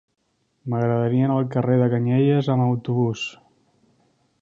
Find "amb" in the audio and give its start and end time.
2.57-2.67